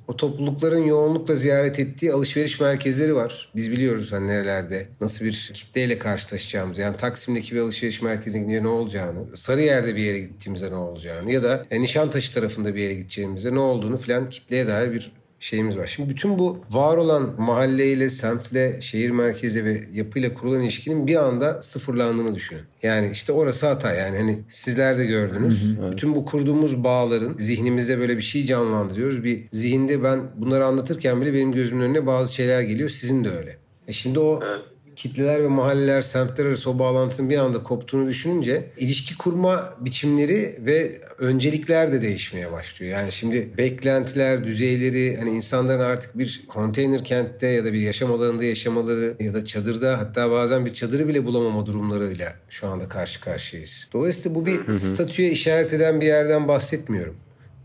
[0.08, 3.48] O toplulukların yoğunlukla ziyaret ettiği alışveriş merkezleri var.
[3.56, 6.80] Biz biliyoruz hani nerelerde nasıl bir kitleyle karşılaşacağımızı.
[6.80, 11.42] Yani Taksim'deki bir alışveriş merkezine gidince ne olacağını, Sarıyer'de bir yere gittiğimizde ne olacağını ya
[11.42, 15.86] da e, Nişantaşı tarafında bir yere gideceğimizde ne olduğunu filan kitleye dair bir şeyimiz var.
[15.86, 21.62] Şimdi bütün bu var olan mahalleyle, semtle, şehir merkezle ve yapıyla kurulan ilişkinin bir anda
[21.62, 22.62] sıfırlandığını düşünün.
[22.82, 25.62] Yani işte orası hata yani hani sizler de gördünüz.
[25.62, 25.92] Hı hı, evet.
[25.92, 29.24] Bütün bu kurduğumuz bağların zihnimizde böyle bir şey canlandırıyoruz.
[29.24, 32.88] Bir zihinde ben bunları anlatırken bile benim gözümün önüne bazı şeyler geliyor.
[32.88, 33.56] Sizin de öyle.
[33.88, 38.70] E şimdi o evet kitleler ve mahalleler, semtler arası o bağlantının bir anda koptuğunu düşününce
[38.76, 42.92] ilişki kurma biçimleri ve öncelikler de değişmeye başlıyor.
[42.92, 48.44] Yani şimdi beklentiler, düzeyleri hani insanların artık bir konteyner kentte ya da bir yaşam alanında
[48.44, 53.88] yaşamaları ya da çadırda hatta bazen bir çadırı bile bulamama durumlarıyla şu anda karşı karşıyayız.
[53.92, 54.78] Dolayısıyla bu bir hı hı.
[54.78, 57.16] statüye işaret eden bir yerden bahsetmiyorum.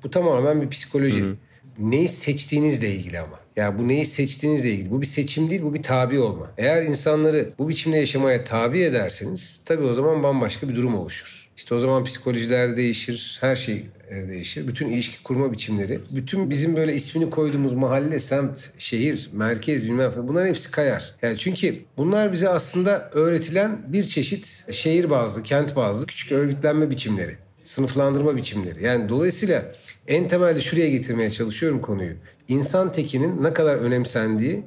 [0.04, 1.22] Bu tamamen bir psikoloji.
[1.22, 1.36] Hı hı.
[1.80, 3.41] Neyi seçtiğinizle ilgili ama.
[3.56, 4.92] Yani bu neyi seçtiğinizle ilgili.
[4.92, 6.52] Bu bir seçim değil, bu bir tabi olma.
[6.58, 11.52] Eğer insanları bu biçimde yaşamaya tabi ederseniz tabii o zaman bambaşka bir durum oluşur.
[11.58, 14.68] İşte o zaman psikolojiler değişir, her şey e, değişir.
[14.68, 20.28] Bütün ilişki kurma biçimleri, bütün bizim böyle ismini koyduğumuz mahalle, semt, şehir, merkez bilmem ne
[20.28, 21.16] bunların hepsi kayar.
[21.22, 27.38] Yani çünkü bunlar bize aslında öğretilen bir çeşit şehir bazlı, kent bazlı küçük örgütlenme biçimleri,
[27.64, 28.84] sınıflandırma biçimleri.
[28.84, 29.76] Yani dolayısıyla
[30.08, 32.14] en temelde şuraya getirmeye çalışıyorum konuyu.
[32.52, 34.64] İnsan tekinin ne kadar önemsendiği,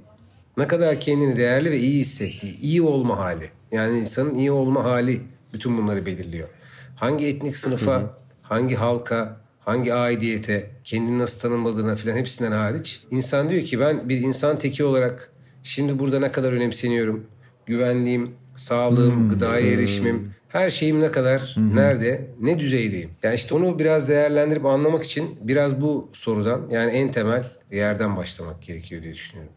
[0.57, 3.51] ne kadar kendini değerli ve iyi hissettiği, iyi olma hali.
[3.73, 5.21] Yani insanın iyi olma hali
[5.53, 6.49] bütün bunları belirliyor.
[6.97, 13.01] Hangi etnik sınıfa, hangi halka, hangi aidiyete, kendini nasıl tanımladığına falan hepsinden hariç.
[13.11, 17.27] insan diyor ki ben bir insan teki olarak şimdi burada ne kadar önemseniyorum.
[17.67, 19.29] Güvenliğim, sağlığım, hmm.
[19.29, 21.77] gıdaya erişimim, her şeyim ne kadar, hmm.
[21.77, 23.11] nerede, ne düzeydeyim.
[23.23, 28.63] Yani işte onu biraz değerlendirip anlamak için biraz bu sorudan yani en temel yerden başlamak
[28.63, 29.53] gerekiyor diye düşünüyorum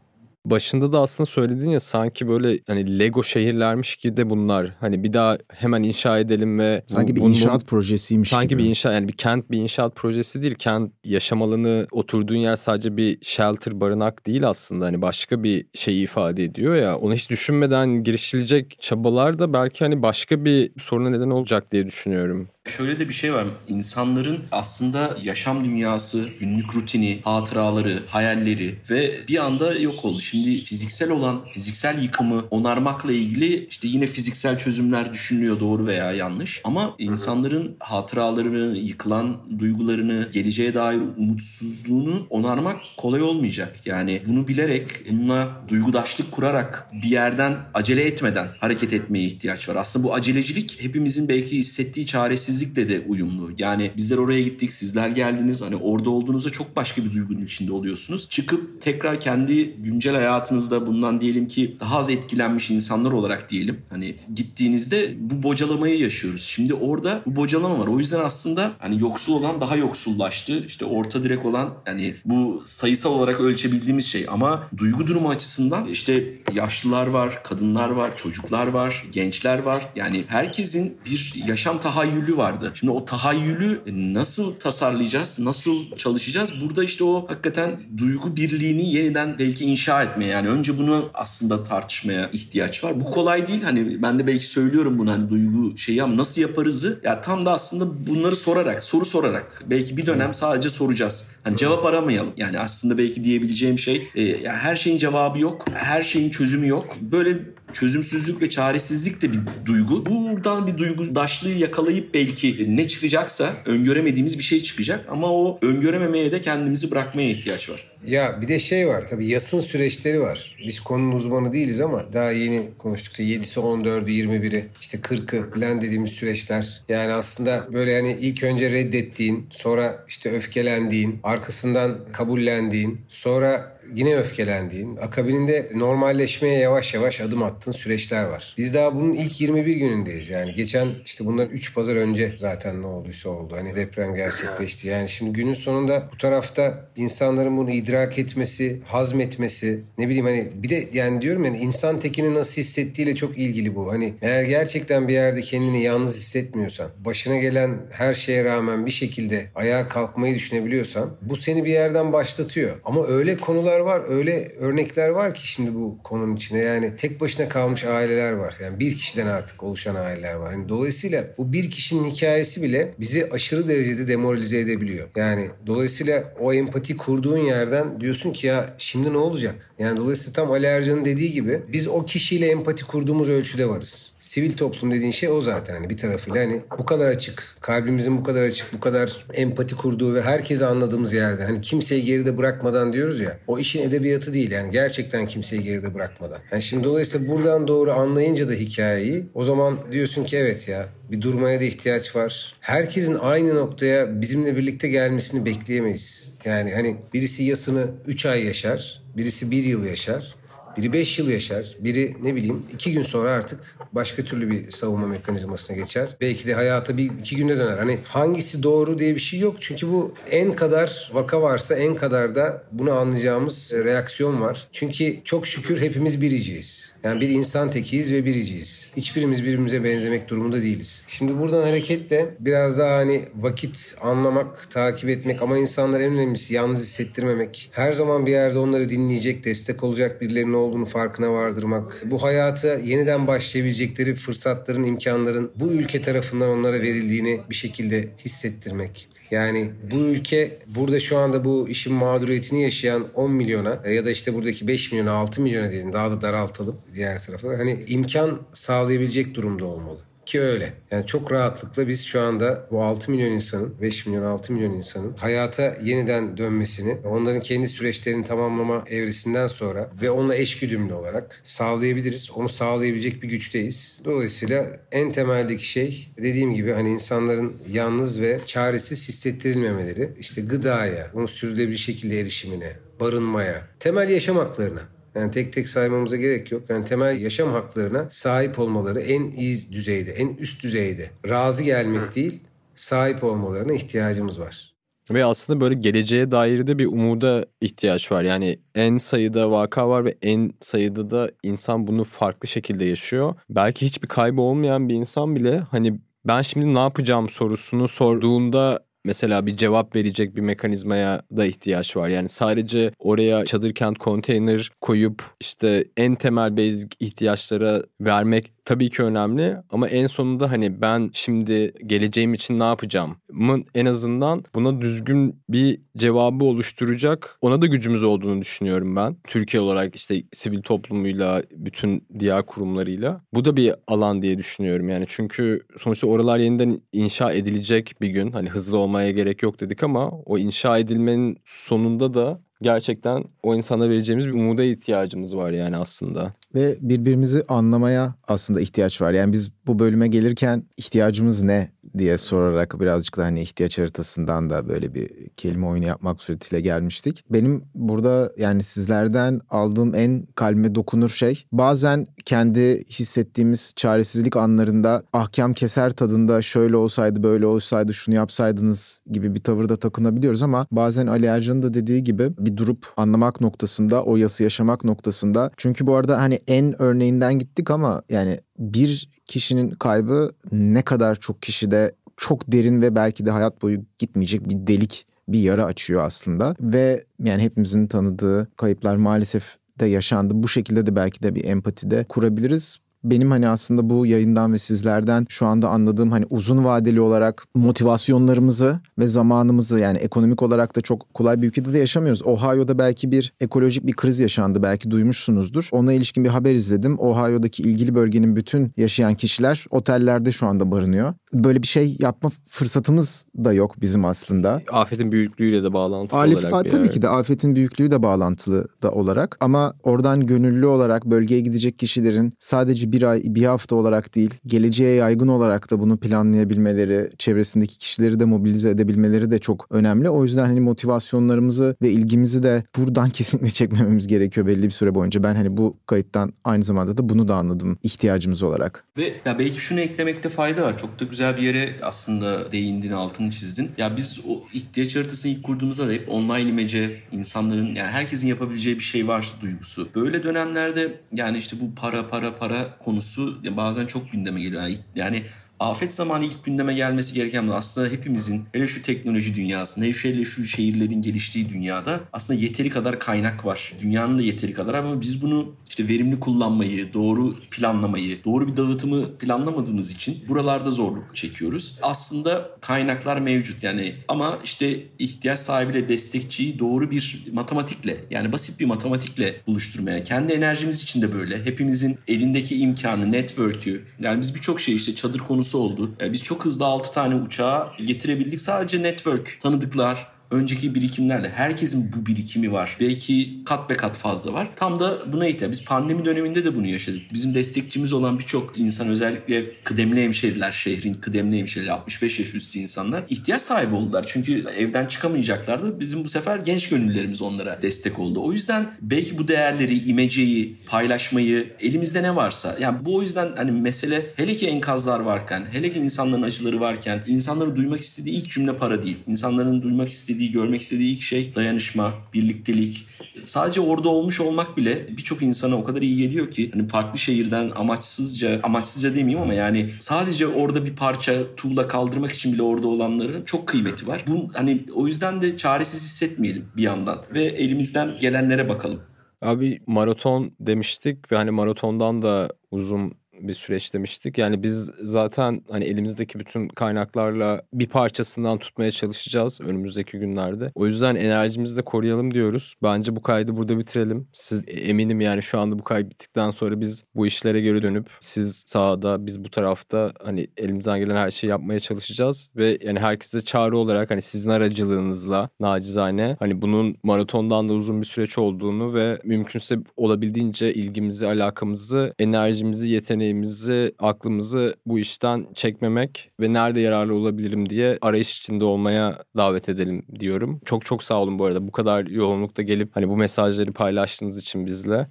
[0.51, 4.75] başında da aslında söyledin ya sanki böyle hani Lego şehirlermiş ki de bunlar.
[4.79, 8.63] Hani bir daha hemen inşa edelim ve sanki bir inşaat projesiymiş sanki gibi.
[8.63, 10.53] bir inşaat yani bir kent bir inşaat projesi değil.
[10.53, 14.85] Kent yaşam alanı oturduğun yer sadece bir shelter barınak değil aslında.
[14.85, 16.97] Hani başka bir şeyi ifade ediyor ya.
[16.97, 22.49] Onu hiç düşünmeden girişilecek çabalar da belki hani başka bir soruna neden olacak diye düşünüyorum.
[22.67, 23.47] Şöyle de bir şey var.
[23.67, 30.19] İnsanların aslında yaşam dünyası, günlük rutini, hatıraları, hayalleri ve bir anda yok oldu.
[30.19, 36.61] Şimdi fiziksel olan, fiziksel yıkımı onarmakla ilgili işte yine fiziksel çözümler düşünülüyor doğru veya yanlış.
[36.63, 43.79] Ama insanların hatıralarını, yıkılan duygularını, geleceğe dair umutsuzluğunu onarmak kolay olmayacak.
[43.85, 49.75] Yani bunu bilerek, bununla duygudaşlık kurarak bir yerden acele etmeden hareket etmeye ihtiyaç var.
[49.75, 53.51] Aslında bu acelecilik hepimizin belki hissettiği çaresiz çaresizlikle de uyumlu.
[53.57, 55.61] Yani bizler oraya gittik, sizler geldiniz.
[55.61, 58.29] Hani orada olduğunuzda çok başka bir duygunun içinde oluyorsunuz.
[58.29, 63.81] Çıkıp tekrar kendi güncel hayatınızda bundan diyelim ki daha az etkilenmiş insanlar olarak diyelim.
[63.89, 66.43] Hani gittiğinizde bu bocalamayı yaşıyoruz.
[66.43, 67.87] Şimdi orada bu bocalama var.
[67.87, 70.65] O yüzden aslında hani yoksul olan daha yoksullaştı.
[70.65, 76.33] İşte orta direk olan hani bu sayısal olarak ölçebildiğimiz şey ama duygu durumu açısından işte
[76.53, 79.89] yaşlılar var, kadınlar var, çocuklar var, gençler var.
[79.95, 82.71] Yani herkesin bir yaşam tahayyülü vardı.
[82.73, 83.81] Şimdi o tahayyülü
[84.13, 86.53] nasıl tasarlayacağız, nasıl çalışacağız?
[86.61, 92.29] Burada işte o hakikaten duygu birliğini yeniden belki inşa etmeye yani önce bunu aslında tartışmaya
[92.33, 92.99] ihtiyaç var.
[92.99, 93.63] Bu kolay değil.
[93.63, 97.53] Hani ben de belki söylüyorum bunu hani duygu şeyi ama nasıl yaparızı ya tam da
[97.53, 101.27] aslında bunları sorarak, soru sorarak belki bir dönem sadece soracağız.
[101.43, 102.33] Hani cevap aramayalım.
[102.37, 105.65] Yani aslında belki diyebileceğim şey e, yani her şeyin cevabı yok.
[105.73, 106.97] Her şeyin çözümü yok.
[107.01, 107.39] Böyle
[107.73, 110.05] çözümsüzlük ve çaresizlik de bir duygu.
[110.05, 116.41] Buradan bir duygudaşlığı yakalayıp belki ne çıkacaksa öngöremediğimiz bir şey çıkacak ama o öngörememeye de
[116.41, 117.87] kendimizi bırakmaya ihtiyaç var.
[118.07, 120.55] Ya bir de şey var tabii yasın süreçleri var.
[120.67, 123.19] Biz konunun uzmanı değiliz ama daha yeni konuştuk.
[123.19, 126.81] 7'si 14'ü 21'i işte 40'ı plan dediğimiz süreçler.
[126.89, 134.97] Yani aslında böyle yani ilk önce reddettiğin sonra işte öfkelendiğin arkasından kabullendiğin sonra yine öfkelendiğin,
[134.97, 138.55] akabininde normalleşmeye yavaş yavaş adım attığın süreçler var.
[138.57, 140.29] Biz daha bunun ilk 21 günündeyiz.
[140.29, 143.55] Yani geçen işte bunlar 3 pazar önce zaten ne olduysa oldu.
[143.55, 144.87] Hani deprem gerçekleşti.
[144.87, 150.69] Yani şimdi günün sonunda bu tarafta insanların bunu idrak etmesi, hazmetmesi, ne bileyim hani bir
[150.69, 153.91] de yani diyorum yani insan tekini nasıl hissettiğiyle çok ilgili bu.
[153.91, 159.45] Hani eğer gerçekten bir yerde kendini yalnız hissetmiyorsan, başına gelen her şeye rağmen bir şekilde
[159.55, 162.77] ayağa kalkmayı düşünebiliyorsan bu seni bir yerden başlatıyor.
[162.85, 167.49] Ama öyle konular var, öyle örnekler var ki şimdi bu konunun içine yani tek başına
[167.49, 168.55] kalmış aileler var.
[168.63, 170.51] Yani bir kişiden artık oluşan aileler var.
[170.51, 175.07] Yani dolayısıyla bu bir kişinin hikayesi bile bizi aşırı derecede demoralize edebiliyor.
[175.15, 179.71] Yani dolayısıyla o empati kurduğun yerden diyorsun ki ya şimdi ne olacak?
[179.79, 184.13] Yani dolayısıyla tam Ali Ercan'ın dediği gibi biz o kişiyle empati kurduğumuz ölçüde varız.
[184.27, 188.23] Sivil toplum dediğin şey o zaten hani bir tarafıyla hani bu kadar açık, kalbimizin bu
[188.23, 193.19] kadar açık, bu kadar empati kurduğu ve herkesi anladığımız yerde hani kimseyi geride bırakmadan diyoruz
[193.19, 196.39] ya o işin edebiyatı değil yani gerçekten kimseyi geride bırakmadan.
[196.51, 201.21] Yani şimdi dolayısıyla buradan doğru anlayınca da hikayeyi o zaman diyorsun ki evet ya bir
[201.21, 202.55] durmaya da ihtiyaç var.
[202.59, 206.33] Herkesin aynı noktaya bizimle birlikte gelmesini bekleyemeyiz.
[206.45, 210.35] Yani hani birisi yasını 3 ay yaşar, birisi 1 yıl yaşar.
[210.77, 213.59] Biri 5 yıl yaşar, biri ne bileyim 2 gün sonra artık
[213.93, 216.09] başka türlü bir savunma mekanizmasına geçer.
[216.21, 217.77] Belki de hayata bir iki günde döner.
[217.77, 219.55] Hani hangisi doğru diye bir şey yok.
[219.59, 224.67] Çünkü bu en kadar vaka varsa en kadar da bunu anlayacağımız reaksiyon var.
[224.71, 226.93] Çünkü çok şükür hepimiz biriciyiz.
[227.03, 228.91] Yani bir insan tekiyiz ve biriciyiz.
[228.97, 231.03] Hiçbirimiz birbirimize benzemek durumunda değiliz.
[231.07, 236.83] Şimdi buradan hareketle biraz daha hani vakit anlamak, takip etmek ama insanlar en önemlisi yalnız
[236.83, 237.69] hissettirmemek.
[237.73, 242.03] Her zaman bir yerde onları dinleyecek, destek olacak birilerinin olduğunu farkına vardırmak.
[242.05, 249.07] Bu hayata yeniden başlayabilecekleri fırsatların, imkanların bu ülke tarafından onlara verildiğini bir şekilde hissettirmek.
[249.31, 254.33] Yani bu ülke burada şu anda bu işin mağduriyetini yaşayan 10 milyona ya da işte
[254.33, 257.47] buradaki 5 milyona 6 milyona diyelim daha da daraltalım diğer tarafa.
[257.47, 260.06] Hani imkan sağlayabilecek durumda olmalı.
[260.27, 260.73] Ki öyle.
[260.91, 265.13] Yani çok rahatlıkla biz şu anda bu 6 milyon insanın, 5 milyon 6 milyon insanın
[265.17, 272.31] hayata yeniden dönmesini, onların kendi süreçlerini tamamlama evresinden sonra ve onunla eşgüdümlü olarak sağlayabiliriz.
[272.31, 274.01] Onu sağlayabilecek bir güçteyiz.
[274.05, 281.27] Dolayısıyla en temeldeki şey dediğim gibi hani insanların yalnız ve çaresiz hissettirilmemeleri, işte gıdaya, onu
[281.27, 286.69] sürdürülebilir şekilde erişimine, barınmaya, temel yaşam haklarına yani tek tek saymamıza gerek yok.
[286.69, 291.09] Yani temel yaşam haklarına sahip olmaları en iyi düzeyde, en üst düzeyde.
[291.29, 292.39] Razı gelmek değil,
[292.75, 294.73] sahip olmalarına ihtiyacımız var.
[295.11, 298.23] Ve aslında böyle geleceğe dair de bir umuda ihtiyaç var.
[298.23, 303.35] Yani en sayıda vaka var ve en sayıda da insan bunu farklı şekilde yaşıyor.
[303.49, 309.45] Belki hiçbir kaybı olmayan bir insan bile hani ben şimdi ne yapacağım sorusunu sorduğunda mesela
[309.45, 312.09] bir cevap verecek bir mekanizmaya da ihtiyaç var.
[312.09, 319.03] Yani sadece oraya çadır kent konteyner koyup işte en temel basic ihtiyaçlara vermek tabii ki
[319.03, 324.81] önemli ama en sonunda hani ben şimdi geleceğim için ne yapacağım mı en azından buna
[324.81, 329.15] düzgün bir cevabı oluşturacak ona da gücümüz olduğunu düşünüyorum ben.
[329.27, 333.21] Türkiye olarak işte sivil toplumuyla bütün diğer kurumlarıyla.
[333.33, 338.31] Bu da bir alan diye düşünüyorum yani çünkü sonuçta oralar yeniden inşa edilecek bir gün.
[338.31, 343.89] Hani hızlı olmaya gerek yok dedik ama o inşa edilmenin sonunda da gerçekten o insana
[343.89, 346.33] vereceğimiz bir umuda ihtiyacımız var yani aslında.
[346.55, 349.11] Ve birbirimizi anlamaya aslında ihtiyaç var.
[349.11, 354.67] Yani biz bu bölüme gelirken ihtiyacımız ne diye sorarak birazcık da hani ihtiyaç haritasından da
[354.67, 357.23] böyle bir kelime oyunu yapmak suretiyle gelmiştik.
[357.29, 365.53] Benim burada yani sizlerden aldığım en kalbime dokunur şey bazen kendi hissettiğimiz çaresizlik anlarında ahkam
[365.53, 371.25] keser tadında şöyle olsaydı böyle olsaydı şunu yapsaydınız gibi bir tavırda takınabiliyoruz ama bazen Ali
[371.25, 376.21] Ercan'ın da dediği gibi bir durup anlamak noktasında o yası yaşamak noktasında çünkü bu arada
[376.21, 382.81] hani en örneğinden gittik ama yani bir kişinin kaybı ne kadar çok kişide çok derin
[382.81, 387.87] ve belki de hayat boyu gitmeyecek bir delik bir yara açıyor aslında ve yani hepimizin
[387.87, 390.33] tanıdığı kayıplar maalesef de yaşandı.
[390.35, 392.77] Bu şekilde de belki de bir empati de kurabiliriz
[393.11, 398.79] benim hani aslında bu yayından ve sizlerden şu anda anladığım hani uzun vadeli olarak motivasyonlarımızı
[398.99, 402.25] ve zamanımızı yani ekonomik olarak da çok kolay bir ülkede de yaşamıyoruz.
[402.25, 405.69] Ohio'da belki bir ekolojik bir kriz yaşandı belki duymuşsunuzdur.
[405.71, 406.99] Ona ilişkin bir haber izledim.
[406.99, 411.13] Ohio'daki ilgili bölgenin bütün yaşayan kişiler otellerde şu anda barınıyor.
[411.33, 414.61] Böyle bir şey yapma fırsatımız da yok bizim aslında.
[414.71, 416.53] Afetin büyüklüğüyle de bağlantılı Alif, olarak.
[416.53, 416.91] A, tabii yer.
[416.91, 422.33] ki de afetin büyüklüğü de bağlantılı da olarak ama oradan gönüllü olarak bölgeye gidecek kişilerin
[422.39, 428.19] sadece bir ay, bir hafta olarak değil, geleceğe yaygın olarak da bunu planlayabilmeleri, çevresindeki kişileri
[428.19, 430.09] de mobilize edebilmeleri de çok önemli.
[430.09, 435.23] O yüzden hani motivasyonlarımızı ve ilgimizi de buradan kesinlikle çekmememiz gerekiyor belli bir süre boyunca.
[435.23, 438.83] Ben hani bu kayıttan aynı zamanda da bunu da anladım ihtiyacımız olarak.
[438.97, 440.77] Ve ya belki şunu eklemekte fayda var.
[440.77, 443.71] Çok da güzel bir yere aslında değindin, altını çizdin.
[443.77, 448.75] Ya biz o ihtiyaç haritasını ilk kurduğumuzda da hep online imece, insanların yani herkesin yapabileceği
[448.75, 449.89] bir şey var duygusu.
[449.95, 454.61] Böyle dönemlerde yani işte bu para para para konusu bazen çok gündeme geliyor.
[454.61, 455.23] Yani, yani
[455.59, 461.01] afet zamanı ilk gündeme gelmesi gereken aslında hepimizin hele şu teknoloji dünyasında hele şu şehirlerin
[461.01, 463.73] geliştiği dünyada aslında yeteri kadar kaynak var.
[463.79, 469.17] Dünyanın da yeteri kadar ama biz bunu işte verimli kullanmayı, doğru planlamayı, doğru bir dağıtımı
[469.17, 471.77] planlamadığımız için buralarda zorluk çekiyoruz.
[471.81, 478.65] Aslında kaynaklar mevcut yani ama işte ihtiyaç sahibiyle destekçiyi doğru bir matematikle yani basit bir
[478.65, 480.03] matematikle buluşturmaya.
[480.03, 481.45] Kendi enerjimiz için de böyle.
[481.45, 485.91] Hepimizin elindeki imkanı, network'ü yani biz birçok şey işte çadır konusu oldu.
[486.01, 488.41] Biz çok hızlı 6 tane uçağı getirebildik.
[488.41, 492.77] Sadece network, tanıdıklar, önceki birikimlerle herkesin bu birikimi var.
[492.79, 494.47] Belki kat be kat fazla var.
[494.55, 495.51] Tam da buna ihtiyaç.
[495.51, 497.01] Biz pandemi döneminde de bunu yaşadık.
[497.13, 503.03] Bizim destekçimiz olan birçok insan özellikle kıdemli hemşeriler, şehrin kıdemli hemşerileri 65 yaş üstü insanlar
[503.09, 504.05] ihtiyaç sahibi oldular.
[504.07, 505.79] Çünkü evden çıkamayacaklardı.
[505.79, 508.23] Bizim bu sefer genç gönüllerimiz onlara destek oldu.
[508.23, 512.57] O yüzden belki bu değerleri, imeceyi, paylaşmayı elimizde ne varsa.
[512.59, 517.03] Yani bu o yüzden hani mesele hele ki enkazlar varken, hele ki insanların acıları varken
[517.07, 518.97] insanların duymak istediği ilk cümle para değil.
[519.07, 522.85] İnsanların duymak istediği istediği, görmek istediği ilk şey dayanışma, birliktelik.
[523.21, 527.51] Sadece orada olmuş olmak bile birçok insana o kadar iyi geliyor ki hani farklı şehirden
[527.55, 533.25] amaçsızca, amaçsızca demeyeyim ama yani sadece orada bir parça tuğla kaldırmak için bile orada olanların
[533.25, 534.03] çok kıymeti var.
[534.07, 538.81] Bu hani o yüzden de çaresiz hissetmeyelim bir yandan ve elimizden gelenlere bakalım.
[539.21, 544.17] Abi maraton demiştik ve hani maratondan da uzun bir süreç demiştik.
[544.17, 550.51] Yani biz zaten hani elimizdeki bütün kaynaklarla bir parçasından tutmaya çalışacağız önümüzdeki günlerde.
[550.55, 552.53] O yüzden enerjimizi de koruyalım diyoruz.
[552.63, 554.07] Bence bu kaydı burada bitirelim.
[554.13, 558.43] Siz eminim yani şu anda bu kayıt bittikten sonra biz bu işlere geri dönüp siz
[558.45, 563.57] sağda biz bu tarafta hani elimizden gelen her şeyi yapmaya çalışacağız ve yani herkese çağrı
[563.57, 569.57] olarak hani sizin aracılığınızla nacizane hani bunun maratondan da uzun bir süreç olduğunu ve mümkünse
[569.77, 577.77] olabildiğince ilgimizi, alakamızı, enerjimizi, yeteneğimizi yeteneğimizi, aklımızı bu işten çekmemek ve nerede yararlı olabilirim diye
[577.81, 580.41] arayış içinde olmaya davet edelim diyorum.
[580.45, 584.45] Çok çok sağ olun bu arada bu kadar yoğunlukta gelip hani bu mesajları paylaştığınız için
[584.45, 584.87] bizle.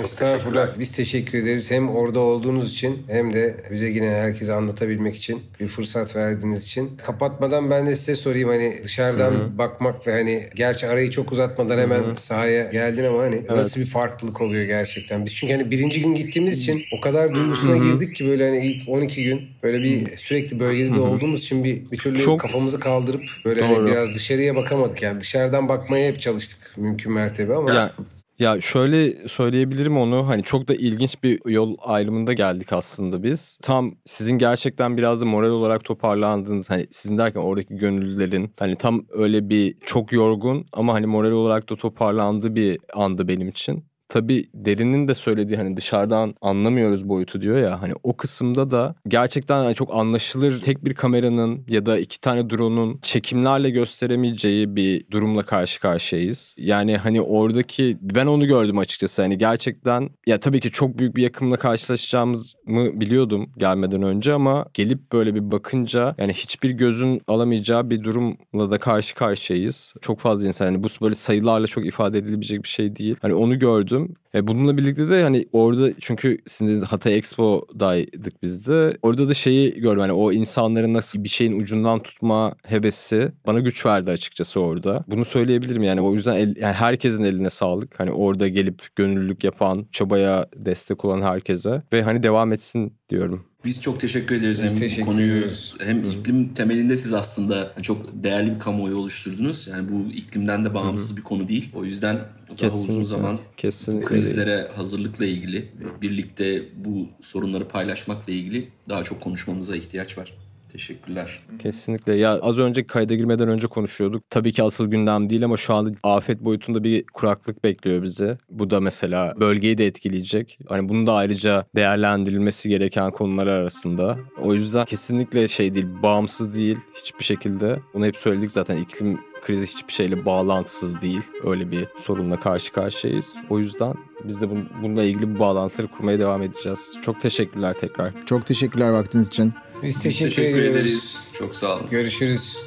[0.00, 0.78] Estağfurullah.
[0.78, 1.70] Biz teşekkür ederiz.
[1.70, 6.96] Hem orada olduğunuz için hem de bize yine herkese anlatabilmek için bir fırsat verdiğiniz için.
[7.06, 9.58] Kapatmadan ben de size sorayım hani dışarıdan Hı-hı.
[9.58, 12.16] bakmak ve hani gerçi arayı çok uzatmadan hemen Hı-hı.
[12.16, 13.50] sahaya geldin ama hani evet.
[13.50, 15.24] nasıl bir farklılık oluyor gerçekten.
[15.26, 17.92] Biz çünkü hani birinci gün gittiğimiz için o kadar duygusuna Hı-hı.
[17.92, 21.90] girdik ki böyle hani ilk 12 gün böyle bir sürekli bölgede de olduğumuz için bir,
[21.90, 22.40] bir türlü çok...
[22.40, 25.02] kafamızı kaldırıp böyle hani biraz dışarıya bakamadık.
[25.02, 27.74] Yani dışarıdan bakmaya hep çalıştık mümkün mertebe ama.
[27.74, 27.92] Ya
[28.40, 33.58] ya şöyle söyleyebilirim onu hani çok da ilginç bir yol ayrımında geldik aslında biz.
[33.62, 39.06] Tam sizin gerçekten biraz da moral olarak toparlandığınız hani sizin derken oradaki gönüllülerin hani tam
[39.10, 43.89] öyle bir çok yorgun ama hani moral olarak da toparlandığı bir andı benim için.
[44.10, 49.64] Tabii derinin de söylediği hani dışarıdan anlamıyoruz boyutu diyor ya hani o kısımda da gerçekten
[49.64, 55.42] yani çok anlaşılır tek bir kameranın ya da iki tane drone'un çekimlerle gösteremeyeceği bir durumla
[55.42, 56.54] karşı karşıyayız.
[56.58, 61.22] Yani hani oradaki ben onu gördüm açıkçası hani gerçekten ya tabii ki çok büyük bir
[61.22, 68.02] yakımla karşılaşacağımızı biliyordum gelmeden önce ama gelip böyle bir bakınca yani hiçbir gözün alamayacağı bir
[68.02, 69.94] durumla da karşı karşıyayız.
[70.00, 73.16] Çok fazla insan hani bu böyle sayılarla çok ifade edilebilecek bir şey değil.
[73.22, 73.99] Hani onu gördüm.
[74.34, 78.96] E bununla birlikte de hani orada çünkü sizin Hatay Expo'daydık biz de.
[79.02, 83.86] Orada da şeyi gördüm hani o insanların nasıl bir şeyin ucundan tutma hevesi bana güç
[83.86, 85.04] verdi açıkçası orada.
[85.08, 88.00] Bunu söyleyebilirim yani o yüzden el, yani herkesin eline sağlık.
[88.00, 93.49] Hani orada gelip gönüllülük yapan, çabaya destek olan herkese ve hani devam etsin diyorum.
[93.64, 94.62] Biz çok teşekkür ederiz.
[94.62, 95.74] Biz hem teşekkür konuyu ediyoruz.
[95.78, 99.68] hem iklim temelinde siz aslında çok değerli bir kamuoyu oluşturdunuz.
[99.68, 101.70] Yani bu iklimden de bağımsız bir konu değil.
[101.74, 102.18] O yüzden
[102.62, 104.06] daha uzun zaman kesinlikle.
[104.06, 110.34] krizlere hazırlıkla ilgili, birlikte bu sorunları paylaşmakla ilgili daha çok konuşmamıza ihtiyaç var.
[110.72, 111.40] Teşekkürler.
[111.58, 112.14] Kesinlikle.
[112.14, 114.22] Ya az önce kayda girmeden önce konuşuyorduk.
[114.30, 118.38] Tabii ki asıl gündem değil ama şu anda afet boyutunda bir kuraklık bekliyor bizi.
[118.50, 120.58] Bu da mesela bölgeyi de etkileyecek.
[120.68, 124.18] Hani bunun da ayrıca değerlendirilmesi gereken konular arasında.
[124.42, 127.78] O yüzden kesinlikle şey değil, bağımsız değil hiçbir şekilde.
[127.94, 131.22] Bunu hep söyledik zaten iklim krizi hiçbir şeyle bağlantısız değil.
[131.44, 133.36] Öyle bir sorunla karşı karşıyayız.
[133.50, 136.92] O yüzden biz de bun- bununla ilgili bu bağlantıları kurmaya devam edeceğiz.
[137.02, 138.26] Çok teşekkürler tekrar.
[138.26, 139.52] Çok teşekkürler vaktiniz için.
[139.82, 140.76] Biz Biz teşekkür, teşekkür ediyoruz.
[140.80, 141.28] ederiz.
[141.38, 141.86] Çok sağ olun.
[141.90, 142.66] Görüşürüz.